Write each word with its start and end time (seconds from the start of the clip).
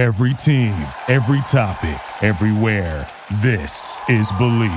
Every 0.00 0.32
team, 0.32 0.72
every 1.08 1.42
topic, 1.42 2.00
everywhere. 2.22 3.06
This 3.42 4.00
is 4.08 4.32
Believe. 4.32 4.70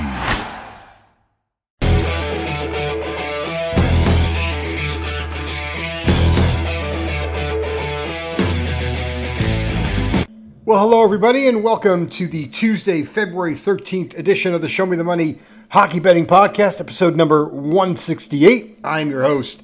Well, 10.65 10.79
hello, 10.79 11.05
everybody, 11.05 11.47
and 11.47 11.63
welcome 11.63 12.09
to 12.09 12.27
the 12.27 12.47
Tuesday, 12.49 13.03
February 13.03 13.55
13th 13.55 14.19
edition 14.19 14.53
of 14.53 14.59
the 14.59 14.67
Show 14.67 14.85
Me 14.85 14.97
the 14.97 15.05
Money 15.05 15.39
Hockey 15.69 16.01
Betting 16.01 16.27
Podcast, 16.27 16.81
episode 16.81 17.15
number 17.15 17.45
168. 17.47 18.79
I'm 18.83 19.09
your 19.09 19.23
host, 19.23 19.61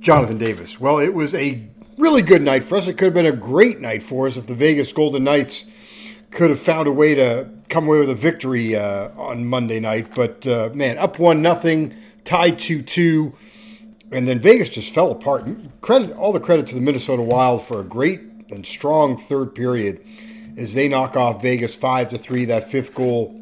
Jonathan 0.00 0.38
Davis. 0.38 0.80
Well, 0.80 0.98
it 0.98 1.14
was 1.14 1.32
a 1.32 1.70
really 1.96 2.22
good 2.22 2.42
night 2.42 2.64
for 2.64 2.76
us. 2.76 2.86
It 2.86 2.94
could 2.94 3.06
have 3.06 3.14
been 3.14 3.26
a 3.26 3.32
great 3.32 3.80
night 3.80 4.02
for 4.02 4.26
us 4.26 4.36
if 4.36 4.46
the 4.46 4.54
Vegas 4.54 4.92
Golden 4.92 5.24
Knights 5.24 5.64
could 6.30 6.50
have 6.50 6.60
found 6.60 6.86
a 6.86 6.92
way 6.92 7.14
to 7.14 7.48
come 7.68 7.86
away 7.86 8.00
with 8.00 8.10
a 8.10 8.14
victory 8.14 8.76
uh, 8.76 9.08
on 9.16 9.46
Monday 9.46 9.80
night. 9.80 10.14
But 10.14 10.46
uh, 10.46 10.70
man, 10.74 10.98
up 10.98 11.18
one 11.18 11.42
nothing, 11.42 11.94
tied 12.24 12.58
two 12.58 12.82
two, 12.82 13.34
and 14.12 14.28
then 14.28 14.38
Vegas 14.38 14.68
just 14.68 14.92
fell 14.92 15.10
apart. 15.10 15.46
Credit 15.80 16.12
all 16.16 16.32
the 16.32 16.40
credit 16.40 16.66
to 16.68 16.74
the 16.74 16.80
Minnesota 16.80 17.22
Wild 17.22 17.64
for 17.64 17.80
a 17.80 17.84
great 17.84 18.20
and 18.50 18.66
strong 18.66 19.18
third 19.18 19.54
period 19.54 20.04
as 20.56 20.74
they 20.74 20.88
knock 20.88 21.16
off 21.16 21.42
Vegas 21.42 21.74
five 21.74 22.08
to 22.10 22.18
three. 22.18 22.44
That 22.44 22.70
fifth 22.70 22.94
goal 22.94 23.40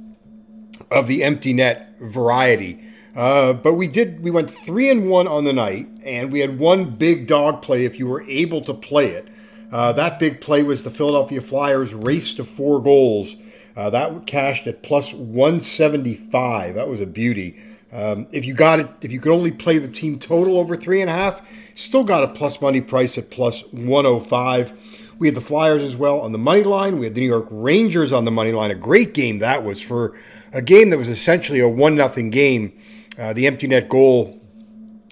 of 0.91 1.07
the 1.09 1.23
empty 1.23 1.53
net 1.53 1.97
variety. 2.01 2.84
Uh, 3.15 3.53
but 3.53 3.75
we 3.75 3.87
did. 3.87 4.23
We 4.23 4.31
went 4.31 4.51
three 4.51 4.91
and 4.91 5.09
one 5.09 5.29
on 5.29 5.45
the 5.45 5.53
night, 5.53 5.89
and 6.05 6.33
we 6.33 6.41
had 6.41 6.59
one 6.59 6.97
big 6.97 7.27
dog 7.27 7.63
play. 7.63 7.85
If 7.85 7.99
you 7.99 8.09
were 8.09 8.23
able 8.23 8.61
to 8.63 8.75
play 8.75 9.11
it, 9.11 9.29
uh, 9.71 9.93
that 9.93 10.19
big 10.19 10.41
play 10.41 10.63
was 10.63 10.83
the 10.83 10.91
Philadelphia 10.91 11.41
Flyers 11.41 11.95
race 11.95 12.35
to 12.35 12.45
four 12.45 12.83
goals. 12.83 13.37
Uh, 13.77 13.91
that 13.91 14.27
cashed 14.27 14.67
at 14.67 14.83
plus 14.83 15.13
175. 15.13 16.75
That 16.75 16.89
was 16.89 17.01
a 17.01 17.07
beauty. 17.07 17.57
Um, 17.93 18.27
if 18.33 18.45
you 18.45 18.55
got 18.55 18.81
it, 18.81 18.89
if 19.03 19.13
you 19.13 19.21
could 19.21 19.33
only 19.33 19.53
play 19.53 19.79
the 19.79 19.89
team 19.89 20.19
total 20.19 20.59
over 20.59 20.77
three 20.77 21.01
and 21.01 21.09
a 21.09 21.13
half, 21.13 21.43
still 21.75 22.05
got 22.05 22.25
a 22.25 22.29
plus 22.29 22.61
money 22.61 22.81
price 22.81 23.17
at 23.17 23.31
plus 23.31 23.63
105. 23.73 24.73
We 25.19 25.29
had 25.29 25.37
the 25.37 25.41
Flyers 25.41 25.83
as 25.83 25.95
well 25.95 26.21
on 26.21 26.33
the 26.33 26.39
money 26.39 26.65
line. 26.65 26.99
We 26.99 27.07
had 27.07 27.15
the 27.15 27.21
New 27.21 27.29
York 27.29 27.47
Rangers 27.51 28.13
on 28.13 28.25
the 28.25 28.33
money 28.33 28.51
line. 28.51 28.73
A 28.73 28.77
great 28.77 29.15
game 29.15 29.39
that 29.39 29.65
was 29.65 29.81
for 29.81 30.17
a 30.53 30.63
game 30.63 30.91
that 30.91 30.99
was 30.99 31.09
essentially 31.09 31.61
a 31.61 31.69
one 31.69 31.95
nothing 31.95 32.31
game. 32.31 32.73
Uh, 33.19 33.33
the 33.33 33.47
empty 33.47 33.67
net 33.67 33.89
goal 33.89 34.41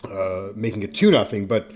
uh, 0.05 0.48
making 0.55 0.83
it 0.83 0.95
two 0.95 1.11
nothing, 1.11 1.47
but 1.47 1.70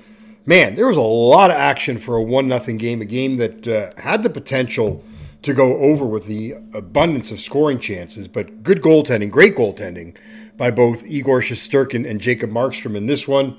man, 0.45 0.75
there 0.75 0.89
was 0.89 0.97
a 0.97 1.01
lot 1.01 1.51
of 1.51 1.57
action 1.57 1.99
for 1.99 2.17
a 2.17 2.23
one 2.23 2.47
nothing 2.47 2.77
game. 2.77 3.01
A 3.01 3.05
game 3.05 3.37
that 3.37 3.69
uh, 3.69 4.01
had 4.01 4.23
the 4.23 4.31
potential 4.31 5.05
to 5.43 5.55
go 5.55 5.79
over 5.79 6.05
with 6.05 6.27
the 6.27 6.55
abundance 6.73 7.31
of 7.31 7.41
scoring 7.41 7.79
chances, 7.79 8.27
but 8.27 8.65
good 8.65 8.83
goaltending, 8.83 9.31
great 9.31 9.55
goaltending 9.55 10.17
by 10.57 10.71
both 10.71 11.05
Igor 11.07 11.41
Shesterkin 11.41 12.09
and 12.09 12.21
Jacob 12.21 12.51
Markstrom 12.51 12.97
in 12.97 13.07
this 13.07 13.29
one. 13.29 13.57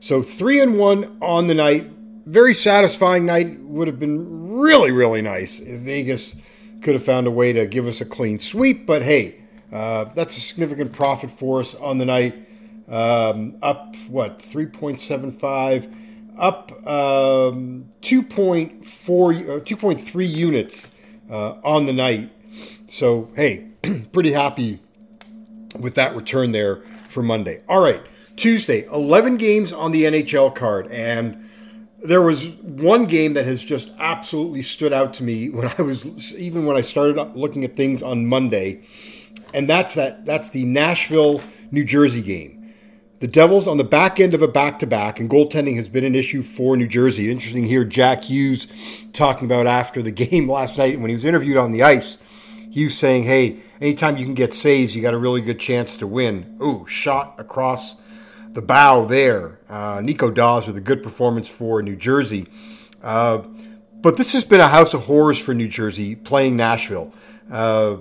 So 0.00 0.22
three 0.22 0.60
and 0.60 0.78
one 0.78 1.18
on 1.20 1.46
the 1.46 1.54
night. 1.54 1.90
Very 2.26 2.54
satisfying 2.54 3.26
night. 3.26 3.60
Would 3.60 3.88
have 3.88 4.00
been 4.00 4.50
really, 4.52 4.90
really 4.90 5.22
nice 5.22 5.60
if 5.60 5.80
Vegas 5.80 6.34
could 6.82 6.94
have 6.94 7.04
found 7.04 7.26
a 7.26 7.30
way 7.30 7.52
to 7.52 7.66
give 7.66 7.86
us 7.86 8.00
a 8.00 8.04
clean 8.04 8.38
sweep. 8.38 8.86
But 8.86 9.02
hey, 9.02 9.40
uh, 9.72 10.06
that's 10.14 10.36
a 10.36 10.40
significant 10.40 10.92
profit 10.92 11.30
for 11.30 11.60
us 11.60 11.74
on 11.74 11.98
the 11.98 12.04
night. 12.04 12.42
Um, 12.88 13.56
up 13.62 13.96
what 14.08 14.38
3.75, 14.38 16.38
up 16.38 16.70
um, 16.86 17.88
2.4, 18.00 18.80
uh, 18.80 19.60
2.3 19.60 20.28
units 20.28 20.90
uh, 21.28 21.54
on 21.64 21.86
the 21.86 21.92
night. 21.92 22.30
So 22.88 23.30
hey, 23.34 23.70
pretty 24.12 24.32
happy 24.32 24.80
with 25.76 25.96
that 25.96 26.14
return 26.14 26.52
there 26.52 26.82
for 27.08 27.24
Monday. 27.24 27.62
All 27.68 27.80
right, 27.80 28.02
Tuesday, 28.36 28.86
11 28.86 29.36
games 29.36 29.72
on 29.72 29.90
the 29.90 30.04
NHL 30.04 30.54
card, 30.54 30.86
and 30.92 31.50
there 32.04 32.22
was 32.22 32.46
one 32.46 33.06
game 33.06 33.34
that 33.34 33.46
has 33.46 33.64
just 33.64 33.90
absolutely 33.98 34.62
stood 34.62 34.92
out 34.92 35.12
to 35.14 35.24
me 35.24 35.48
when 35.48 35.72
I 35.76 35.82
was 35.82 36.36
even 36.36 36.66
when 36.66 36.76
I 36.76 36.82
started 36.82 37.16
looking 37.34 37.64
at 37.64 37.74
things 37.74 38.02
on 38.02 38.26
Monday 38.26 38.84
and 39.54 39.68
that's 39.68 39.94
that. 39.94 40.26
That's 40.26 40.50
the 40.50 40.64
Nashville, 40.64 41.42
New 41.70 41.84
Jersey 41.84 42.22
game. 42.22 42.74
The 43.18 43.26
Devils 43.26 43.66
on 43.66 43.78
the 43.78 43.84
back 43.84 44.20
end 44.20 44.34
of 44.34 44.42
a 44.42 44.48
back 44.48 44.78
to 44.80 44.86
back, 44.86 45.18
and 45.18 45.30
goaltending 45.30 45.76
has 45.76 45.88
been 45.88 46.04
an 46.04 46.14
issue 46.14 46.42
for 46.42 46.76
New 46.76 46.86
Jersey. 46.86 47.30
Interesting 47.30 47.64
hear 47.64 47.84
Jack 47.84 48.24
Hughes 48.24 48.68
talking 49.14 49.46
about 49.46 49.66
after 49.66 50.02
the 50.02 50.10
game 50.12 50.50
last 50.50 50.76
night 50.76 51.00
when 51.00 51.08
he 51.08 51.14
was 51.14 51.24
interviewed 51.24 51.56
on 51.56 51.72
the 51.72 51.82
ice. 51.82 52.18
He 52.70 52.84
was 52.84 52.98
saying, 52.98 53.24
hey, 53.24 53.62
anytime 53.80 54.18
you 54.18 54.26
can 54.26 54.34
get 54.34 54.52
saves, 54.52 54.94
you 54.94 55.00
got 55.00 55.14
a 55.14 55.18
really 55.18 55.40
good 55.40 55.58
chance 55.58 55.96
to 55.96 56.06
win. 56.06 56.58
Ooh, 56.62 56.84
shot 56.86 57.34
across 57.38 57.96
the 58.52 58.60
bow 58.60 59.06
there. 59.06 59.60
Uh, 59.68 60.02
Nico 60.02 60.30
Daws 60.30 60.66
with 60.66 60.76
a 60.76 60.80
good 60.82 61.02
performance 61.02 61.48
for 61.48 61.80
New 61.80 61.96
Jersey. 61.96 62.46
Uh, 63.02 63.38
but 64.00 64.18
this 64.18 64.34
has 64.34 64.44
been 64.44 64.60
a 64.60 64.68
house 64.68 64.92
of 64.92 65.04
horrors 65.04 65.38
for 65.38 65.54
New 65.54 65.68
Jersey 65.68 66.14
playing 66.14 66.56
Nashville. 66.56 67.14
Uh, 67.50 67.96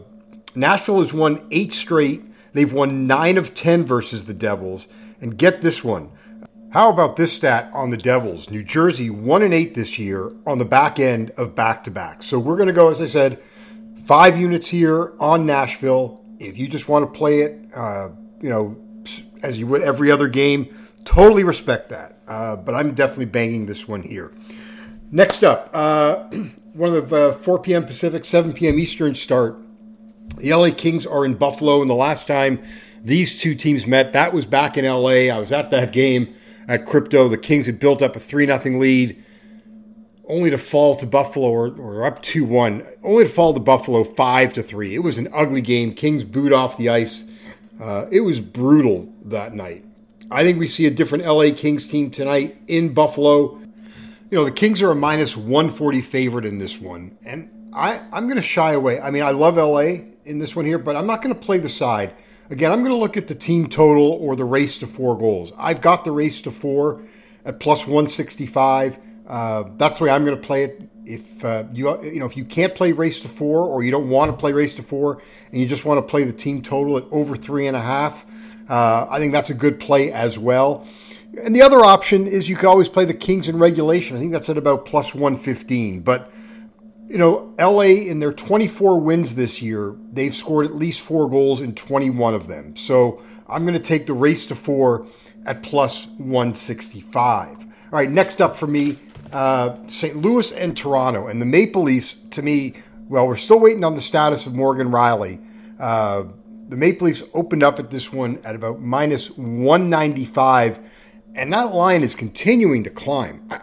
Nashville 0.56 1.00
has 1.00 1.14
won 1.14 1.46
eight 1.52 1.74
straight. 1.74 2.24
They've 2.54 2.72
won 2.72 3.08
nine 3.08 3.38
of 3.38 3.54
10 3.54 3.84
versus 3.84 4.26
the 4.26 4.34
Devils. 4.34 4.88
And 5.20 5.38
get 5.38 5.62
this 5.62 5.84
one. 5.84 6.12
How 6.72 6.90
about 6.90 7.16
this 7.16 7.34
stat 7.34 7.70
on 7.74 7.90
the 7.90 7.98
Devils? 7.98 8.50
New 8.50 8.64
Jersey, 8.64 9.10
one 9.10 9.42
and 9.42 9.54
eight 9.54 9.76
this 9.76 9.98
year 9.98 10.34
on 10.46 10.58
the 10.58 10.66
back 10.66 11.00
end 11.00 11.32
of 11.38 11.56
back 11.56 11.86
to 11.86 11.92
back. 11.92 12.22
So 12.22 12.38
we're 12.38 12.58
going 12.58 12.68
to 12.68 12.74
go, 12.74 12.90
as 12.90 13.02
I 13.02 13.06
said, 13.06 13.42
five 14.06 14.38
units 14.38 14.68
here 14.68 15.14
on 15.20 15.46
Nashville. 15.46 16.22
If 16.38 16.58
you 16.58 16.68
just 16.68 16.90
want 16.90 17.12
to 17.12 17.18
play 17.18 17.42
it, 17.42 17.60
uh, 17.74 18.10
you 18.42 18.50
know, 18.50 18.78
as 19.42 19.58
you 19.58 19.68
would 19.68 19.84
every 19.84 20.12
other 20.12 20.28
game, 20.28 20.76
totally 21.06 21.46
respect 21.46 21.90
that. 21.90 22.18
Uh, 22.28 22.58
but 22.58 22.76
I'm 22.76 22.94
definitely 22.94 23.26
banging 23.26 23.68
this 23.68 23.88
one 23.88 24.02
here. 24.02 24.34
Next 25.12 25.44
up, 25.44 25.70
uh, 25.74 26.24
one 26.74 26.94
of 26.94 27.10
the 27.10 27.30
uh, 27.30 27.32
4 27.32 27.60
p.m. 27.60 27.86
Pacific, 27.86 28.26
7 28.26 28.52
p.m. 28.52 28.78
Eastern 28.80 29.16
start 29.16 29.58
the 30.38 30.54
LA 30.54 30.72
Kings 30.72 31.06
are 31.06 31.26
in 31.26 31.36
Buffalo, 31.36 31.82
and 31.82 31.90
the 31.90 31.96
last 31.96 32.28
time 32.28 32.64
these 33.02 33.40
two 33.40 33.56
teams 33.56 33.86
met, 33.86 34.14
that 34.14 34.34
was 34.34 34.46
back 34.46 34.78
in 34.78 34.86
LA. 34.86 35.30
I 35.34 35.38
was 35.40 35.52
at 35.52 35.70
that 35.72 35.92
game 35.92 36.36
at 36.68 36.86
Crypto. 36.86 37.28
The 37.30 37.38
Kings 37.38 37.68
had 37.68 37.80
built 37.80 38.02
up 38.02 38.16
a 38.16 38.20
3 38.20 38.48
0 38.48 38.80
lead, 38.80 39.24
only 40.28 40.50
to 40.50 40.58
fall 40.58 40.96
to 40.96 41.06
Buffalo, 41.06 41.50
or, 41.50 41.68
or 41.80 42.06
up 42.06 42.22
2 42.22 42.44
1, 42.44 42.86
only 43.04 43.24
to 43.26 43.30
fall 43.30 43.54
to 43.54 43.60
Buffalo 43.60 44.04
5 44.04 44.54
to 44.54 44.64
3. 44.64 44.96
It 44.96 45.00
was 45.00 45.18
an 45.18 45.28
ugly 45.34 45.62
game. 45.62 45.94
Kings 45.94 46.24
booed 46.24 46.52
off 46.52 46.78
the 46.78 46.90
ice. 46.90 47.26
Uh, 47.80 48.08
it 48.12 48.22
was 48.22 48.40
brutal 48.40 49.14
that 49.24 49.54
night. 49.54 49.86
I 50.32 50.44
think 50.44 50.58
we 50.58 50.68
see 50.68 50.88
a 50.88 50.92
different 50.92 51.26
LA 51.26 51.52
Kings 51.56 51.88
team 51.88 52.10
tonight 52.10 52.58
in 52.68 52.94
Buffalo. 52.94 53.60
You 54.32 54.40
know, 54.40 54.46
the 54.46 54.52
Kings 54.52 54.82
are 54.82 54.90
a 54.90 54.96
minus 54.96 55.38
140 55.38 56.02
favorite 56.02 56.46
in 56.46 56.58
this 56.58 56.82
one. 56.82 57.18
And 57.24 57.70
I, 57.74 58.02
I'm 58.12 58.26
going 58.26 58.38
to 58.38 58.42
shy 58.42 58.74
away. 58.74 59.00
I 59.00 59.12
mean, 59.12 59.22
I 59.22 59.30
love 59.30 59.58
LA 59.58 60.15
in 60.26 60.40
this 60.40 60.56
one 60.56 60.66
here, 60.66 60.78
but 60.78 60.96
I'm 60.96 61.08
not 61.08 61.22
going 61.22 61.34
to 61.34 61.40
play 61.40 61.58
the 61.58 61.70
side. 61.70 62.14
Again, 62.50 62.72
I'm 62.72 62.80
going 62.80 62.92
to 62.92 62.98
look 62.98 63.18
at 63.18 63.28
the 63.28 63.36
team 63.36 63.68
total 63.68 64.12
or 64.12 64.36
the 64.36 64.46
race 64.46 64.78
to 64.80 64.88
four 64.88 65.18
goals. 65.18 65.52
I've 65.58 65.82
got 65.82 66.04
the 66.04 66.12
race 66.12 66.42
to 66.42 66.52
four 66.52 67.04
at 67.44 67.60
plus 67.60 67.88
165. 67.88 69.00
Uh, 69.28 69.64
that's 69.78 69.98
the 69.98 70.06
way 70.06 70.10
I'm 70.12 70.26
going 70.26 70.40
to 70.40 70.46
play 70.46 70.64
it. 70.66 70.90
If 71.08 71.46
uh, 71.46 71.66
you 71.72 72.04
you 72.04 72.20
know 72.20 72.26
if 72.26 72.36
you 72.36 72.46
can't 72.46 72.74
play 72.74 72.92
race 72.92 73.20
to 73.22 73.28
four 73.28 73.62
or 73.62 73.84
you 73.84 73.92
don't 73.92 74.10
want 74.10 74.32
to 74.32 74.38
play 74.38 74.54
race 74.54 74.74
to 74.76 74.84
four 74.84 75.22
and 75.52 75.62
you 75.62 75.68
just 75.68 75.86
want 75.86 76.00
to 76.00 76.02
play 76.02 76.24
the 76.24 76.34
team 76.34 76.64
total 76.64 76.98
at 76.98 77.04
over 77.12 77.36
three 77.36 77.68
and 77.68 77.78
a 77.78 77.82
half, 77.82 78.26
uh, 78.68 79.06
I 79.08 79.20
think 79.20 79.32
that's 79.32 79.52
a 79.52 79.54
good 79.54 79.80
play 79.80 80.12
as 80.12 80.40
well. 80.40 80.88
And 81.44 81.56
the 81.56 81.62
other 81.62 81.82
option 81.82 82.26
is 82.26 82.50
you 82.50 82.56
could 82.56 82.66
always 82.66 82.88
play 82.88 83.06
the 83.06 83.14
Kings 83.14 83.48
in 83.48 83.60
regulation. 83.60 84.18
I 84.18 84.20
think 84.20 84.32
that's 84.32 84.50
at 84.50 84.58
about 84.58 84.86
plus 84.86 85.14
115. 85.14 86.00
But 86.00 86.32
you 87.08 87.18
know, 87.18 87.54
LA 87.60 87.82
in 87.82 88.20
their 88.20 88.34
24 88.34 89.00
wins 89.00 89.36
this 89.36 89.62
year, 89.62 89.96
they've 90.12 90.34
scored 90.34 90.66
at 90.66 90.76
least 90.76 91.02
four 91.02 91.30
goals 91.30 91.62
in 91.62 91.76
21 91.76 92.34
of 92.34 92.48
them. 92.48 92.76
So 92.76 93.22
I'm 93.48 93.64
going 93.66 93.78
to 93.78 93.84
take 93.84 94.08
the 94.08 94.14
race 94.14 94.46
to 94.48 94.56
four 94.56 95.08
at 95.46 95.62
plus 95.62 96.08
165. 96.18 97.62
All 97.62 97.68
right, 97.92 98.10
next 98.10 98.42
up 98.42 98.56
for 98.56 98.68
me, 98.68 98.98
uh, 99.32 99.76
St. 99.88 100.18
Louis 100.18 100.52
and 100.52 100.76
Toronto. 100.76 101.28
And 101.28 101.42
the 101.42 101.46
Maple 101.46 101.84
Leafs, 101.84 102.16
to 102.32 102.42
me, 102.42 102.74
well, 103.08 103.28
we're 103.28 103.36
still 103.36 103.60
waiting 103.60 103.84
on 103.84 103.96
the 103.96 104.02
status 104.02 104.48
of 104.48 104.56
Morgan 104.56 104.90
Rielly. 104.90 105.46
Uh, 105.80 106.26
the 106.68 106.78
Maple 106.78 107.06
Leafs 107.06 107.22
opened 107.34 107.62
up 107.62 107.78
at 107.80 107.92
this 107.92 108.12
one 108.12 108.40
at 108.44 108.56
about 108.56 108.82
minus 108.82 109.30
195, 109.30 110.80
and 111.36 111.54
that 111.54 111.74
line 111.74 112.02
is 112.02 112.16
continuing 112.16 112.84
to 112.84 112.90
climb. 112.90 113.48
I, 113.52 113.62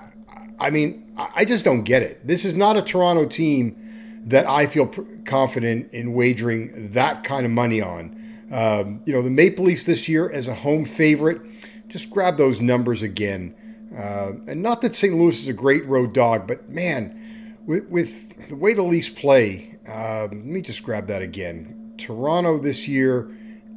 I 0.67 0.71
mean, 0.71 1.02
I 1.17 1.45
just 1.45 1.65
don't 1.65 1.85
get 1.85 2.03
it. 2.03 2.27
This 2.27 2.45
is 2.45 2.57
not 2.57 2.77
a 2.77 2.83
Toronto 2.83 3.27
team 3.27 4.23
that 4.27 4.47
I 4.47 4.67
feel 4.67 4.87
confident 5.25 5.93
in 5.93 6.15
wagering 6.15 6.93
that 6.93 7.25
kind 7.25 7.45
of 7.45 7.53
money 7.53 7.81
on. 7.81 8.19
Um, 8.51 9.03
you 9.05 9.13
know, 9.13 9.23
the 9.23 9.31
Maple 9.31 9.65
Leafs 9.65 9.85
this 9.85 10.09
year 10.09 10.31
as 10.31 10.47
a 10.47 10.55
home 10.55 10.85
favorite, 10.85 11.43
just 11.89 12.11
grab 12.11 12.37
those 12.37 12.61
numbers 12.61 13.03
again. 13.03 13.55
Uh, 13.97 14.33
and 14.47 14.63
not 14.63 14.81
that 14.83 14.95
St. 14.95 15.15
Louis 15.15 15.39
is 15.39 15.49
a 15.49 15.53
great 15.53 15.85
road 15.87 16.15
dog, 16.15 16.47
but 16.47 16.69
man, 16.69 17.57
with, 17.67 17.87
with 17.89 18.49
the 18.49 18.57
way 18.57 18.75
the 18.75 18.83
Leafs 18.83 19.09
play, 19.09 19.79
uh, 19.89 20.23
let 20.23 20.33
me 20.33 20.61
just 20.61 20.83
grab 20.83 21.09
that 21.09 21.23
again. 21.23 21.95
Toronto 21.99 22.59
this 22.59 22.89
year 22.89 23.31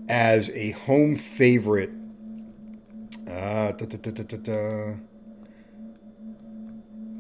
as 0.08 0.50
a 0.52 0.72
home 0.72 1.16
favorite. 1.16 1.90
Uh, 3.28 3.72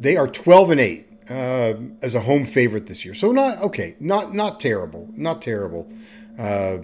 they 0.06 0.18
are 0.18 0.28
12 0.28 0.70
and 0.72 0.80
8 0.80 1.08
uh, 1.30 1.74
as 2.02 2.14
a 2.14 2.22
home 2.22 2.46
favorite 2.46 2.86
this 2.86 3.04
year. 3.04 3.14
So 3.14 3.32
not 3.32 3.60
okay, 3.62 3.96
not 4.00 4.34
not 4.34 4.60
terrible, 4.60 5.10
not 5.16 5.42
terrible. 5.42 5.92
Uh, 6.38 6.78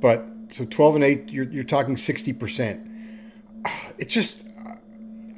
but 0.00 0.24
so 0.50 0.64
12 0.64 0.94
and 0.96 1.04
8, 1.04 1.32
you're, 1.32 1.50
you're 1.50 1.64
talking 1.64 1.96
60%. 1.96 2.90
It's 3.98 4.12
just 4.12 4.44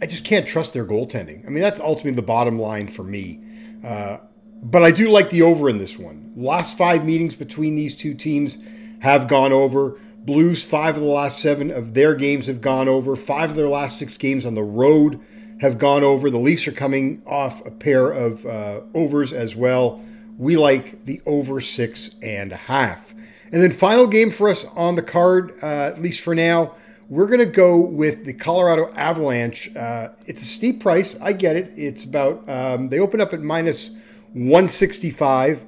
I 0.01 0.07
just 0.07 0.25
can't 0.25 0.47
trust 0.47 0.73
their 0.73 0.85
goaltending. 0.85 1.47
I 1.47 1.49
mean, 1.49 1.63
that's 1.63 1.81
ultimately 1.81 2.13
the 2.13 2.23
bottom 2.23 2.59
line 2.59 2.89
for 2.89 3.03
me. 3.03 3.41
Uh, 3.85 4.19
but 4.63 4.83
I 4.83 4.91
do 4.91 5.09
like 5.09 5.31
the 5.31 5.43
over 5.43 5.69
in 5.69 5.79
this 5.79 5.99
one. 5.99 6.33
Last 6.37 6.77
five 6.77 7.05
meetings 7.05 7.35
between 7.35 7.77
these 7.77 7.97
two 7.97 8.15
teams 8.15 8.59
have 9.01 9.27
gone 9.27 9.53
over. 9.53 9.99
Blues, 10.19 10.65
five 10.65 10.97
of 10.97 11.03
the 11.03 11.09
last 11.09 11.41
seven 11.41 11.71
of 11.71 11.95
their 11.95 12.15
games 12.15 12.47
have 12.47 12.61
gone 12.61 12.89
over. 12.89 13.17
Five 13.17 13.51
of 13.51 13.57
their 13.57 13.69
last 13.69 13.99
six 13.99 14.17
games 14.17 14.45
on 14.45 14.55
the 14.55 14.63
road 14.63 15.21
have 15.61 15.79
gone 15.79 16.05
over. 16.05 16.31
The 16.31 16.39
Leafs 16.39 16.67
are 16.67 16.73
coming 16.73 17.23
off 17.27 17.65
a 17.65 17.71
pair 17.71 18.11
of 18.11 18.45
uh, 18.47 18.81
overs 18.95 19.33
as 19.33 19.57
well. 19.57 20.03
We 20.39 20.57
like 20.57 21.05
the 21.07 21.21
over 21.25 21.61
six 21.61 22.11
and 22.23 22.53
a 22.53 22.57
half. 22.57 23.15
And 23.53 23.63
then 23.63 23.73
final 23.73 24.07
game 24.07 24.31
for 24.31 24.49
us 24.49 24.65
on 24.75 24.97
the 24.97 25.03
card, 25.03 25.57
uh, 25.63 25.67
at 25.67 26.03
least 26.03 26.21
for 26.21 26.35
now, 26.35 26.75
we're 27.09 27.27
going 27.27 27.41
to 27.41 27.47
go 27.47 27.79
with 27.79 28.25
the 28.25 28.33
Colorado 28.33 28.93
Avalanche. 28.95 29.75
Uh, 29.77 30.09
it's 30.27 30.43
a 30.43 30.45
steep 30.45 30.81
price. 30.81 31.15
I 31.23 31.33
get 31.33 31.55
it. 31.55 31.73
It's 31.77 32.03
about, 32.03 32.49
um, 32.49 32.89
they 32.89 32.99
open 32.99 33.21
up 33.21 33.33
at 33.33 33.41
minus 33.41 33.91
165. 34.33 35.65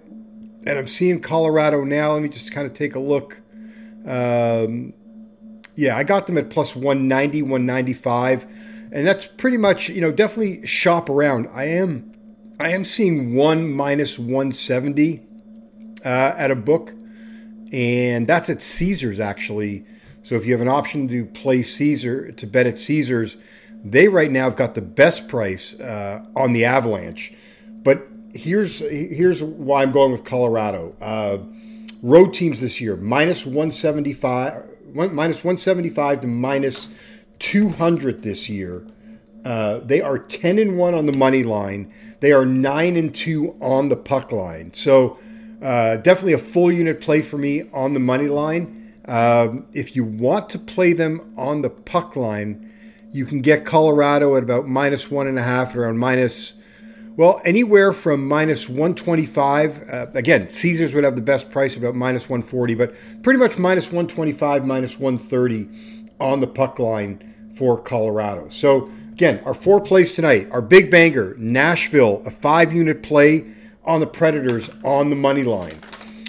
And 0.67 0.79
I'm 0.79 0.88
seeing 0.88 1.20
Colorado 1.20 1.84
now. 1.84 2.12
Let 2.12 2.23
me 2.23 2.29
just 2.29 2.50
kind 2.50 2.67
of 2.67 2.75
take 2.75 2.96
a 2.96 2.99
look. 2.99 3.41
Um, 4.05 4.93
yeah, 5.76 5.96
I 5.96 6.02
got 6.02 6.26
them 6.26 6.37
at 6.37 6.50
plus 6.50 6.75
190, 6.75 7.43
195. 7.43 8.46
And 8.90 9.06
that's 9.06 9.26
pretty 9.26 9.56
much, 9.56 9.88
you 9.88 10.00
know, 10.00 10.11
definitely 10.11 10.67
shop 10.67 11.08
around. 11.08 11.49
I 11.52 11.64
am 11.64 12.12
I 12.61 12.70
am 12.70 12.85
seeing 12.85 13.35
one 13.35 13.70
minus 13.70 14.19
170 14.19 15.23
uh, 16.05 16.08
at 16.08 16.50
a 16.50 16.56
book. 16.56 16.94
And 17.73 18.26
that's 18.26 18.49
at 18.49 18.62
Caesars 18.62 19.20
actually. 19.20 19.85
So 20.23 20.35
if 20.35 20.44
you 20.44 20.52
have 20.52 20.61
an 20.61 20.69
option 20.69 21.08
to 21.08 21.25
play 21.25 21.62
Caesar 21.62 22.32
to 22.32 22.46
bet 22.46 22.67
at 22.67 22.79
Caesars, 22.79 23.37
they 23.85 24.08
right 24.08 24.31
now 24.31 24.44
have 24.44 24.56
got 24.56 24.75
the 24.75 24.82
best 24.82 25.29
price 25.29 25.79
uh, 25.79 26.25
on 26.34 26.52
the 26.52 26.64
Avalanche. 26.64 27.32
But 27.69 28.06
here's 28.34 28.81
here's 28.81 29.43
why 29.43 29.82
I'm 29.82 29.93
going 29.93 30.12
with 30.12 30.25
Colorado. 30.25 30.96
Uh, 31.00 31.38
road 32.02 32.34
teams 32.34 32.61
this 32.61 32.81
year 32.81 32.96
minus 32.96 33.44
175, 33.44 34.64
one, 34.93 35.14
minus 35.14 35.38
175 35.38 36.23
to 36.23 36.26
minus 36.26 36.88
200 37.38 38.23
this 38.23 38.49
year. 38.49 38.87
Uh, 39.44 39.79
they 39.79 40.00
are 40.00 40.19
10 40.19 40.58
and 40.58 40.76
1 40.76 40.94
on 40.94 41.06
the 41.06 41.17
money 41.17 41.43
line. 41.43 41.93
They 42.20 42.32
are 42.32 42.44
9 42.44 42.96
and 42.96 43.14
2 43.14 43.56
on 43.61 43.88
the 43.88 43.96
puck 43.96 44.32
line. 44.32 44.75
So 44.75 45.19
uh, 45.62 45.96
definitely 45.96 46.35
a 46.35 46.38
full 46.38 46.70
unit 46.70 47.00
play 47.00 47.23
for 47.23 47.38
me 47.38 47.64
on 47.73 47.94
the 47.94 48.00
money 48.00 48.29
line. 48.29 48.93
Um, 49.06 49.67
if 49.73 49.96
you 49.96 50.05
want 50.05 50.50
to 50.50 50.58
play 50.58 50.93
them 50.93 51.32
on 51.37 51.62
the 51.62 51.70
puck 51.70 52.14
line, 52.14 52.70
you 53.12 53.25
can 53.25 53.41
get 53.41 53.64
Colorado 53.64 54.37
at 54.37 54.43
about 54.43 54.69
minus 54.69 55.11
one 55.11 55.26
and 55.26 55.38
a 55.38 55.43
half, 55.43 55.75
around 55.75 55.99
minus, 55.99 56.52
well, 57.17 57.41
anywhere 57.43 57.94
from 57.94 58.29
minus 58.29 58.69
125. 58.69 59.88
Uh, 59.91 60.06
again, 60.12 60.50
Caesars 60.50 60.93
would 60.93 61.05
have 61.05 61.17
the 61.17 61.23
best 61.23 61.50
price, 61.50 61.75
about 61.75 61.94
minus 61.94 62.29
140, 62.29 62.75
but 62.75 62.94
pretty 63.23 63.38
much 63.38 63.56
minus 63.56 63.87
125, 63.87 64.67
minus 64.67 64.99
130 64.99 65.98
on 66.20 66.41
the 66.41 66.47
puck 66.47 66.79
line 66.79 67.53
for 67.55 67.81
Colorado. 67.81 68.49
So, 68.50 68.91
again, 69.12 69.41
our 69.44 69.55
four 69.55 69.81
plays 69.81 70.12
tonight, 70.12 70.49
our 70.50 70.62
big 70.62 70.91
banger, 70.91 71.35
Nashville, 71.38 72.23
a 72.25 72.31
five 72.31 72.73
unit 72.73 73.03
play 73.03 73.47
on 73.85 74.00
the 74.00 74.06
Predators 74.06 74.70
on 74.85 75.11
the 75.11 75.17
money 75.17 75.43
line. 75.43 75.81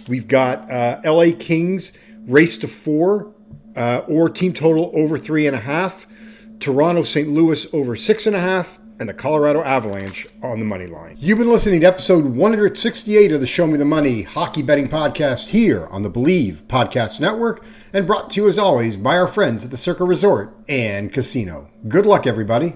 We've 0.08 0.28
got 0.28 0.72
uh, 0.72 1.02
LA 1.06 1.32
Kings 1.38 1.92
race 2.26 2.58
to 2.58 2.68
four 2.68 3.34
uh, 3.76 4.02
or 4.08 4.30
team 4.30 4.54
total 4.54 4.92
over 4.96 5.18
three 5.18 5.46
and 5.46 5.56
a 5.56 5.60
half. 5.60 6.08
Toronto 6.60 7.04
St. 7.04 7.30
Louis 7.30 7.68
over 7.72 7.96
six 7.96 8.26
and 8.26 8.36
a 8.36 8.40
half, 8.40 8.79
and 9.00 9.08
the 9.08 9.14
Colorado 9.14 9.64
Avalanche 9.64 10.28
on 10.44 10.60
the 10.60 10.66
money 10.66 10.86
line. 10.86 11.16
You've 11.20 11.38
been 11.40 11.50
listening 11.50 11.82
to 11.82 11.88
episode 11.88 12.26
168 12.26 13.32
of 13.32 13.40
the 13.40 13.48
Show 13.48 13.66
Me 13.66 13.78
the 13.78 13.86
Money 13.86 14.24
Hockey 14.24 14.62
Betting 14.62 14.90
Podcast 14.90 15.50
here 15.50 15.88
on 15.88 16.04
the 16.04 16.10
Believe 16.10 16.64
Podcast 16.68 17.20
Network, 17.20 17.64
and 17.94 18.06
brought 18.06 18.32
to 18.32 18.42
you 18.42 18.50
as 18.50 18.60
always 18.60 18.98
by 18.98 19.18
our 19.18 19.28
friends 19.28 19.64
at 19.64 19.72
the 19.72 19.78
Circa 19.78 20.04
Resort 20.04 20.56
and 20.68 21.14
Casino. 21.14 21.70
Good 21.88 22.06
luck, 22.06 22.28
everybody. 22.28 22.76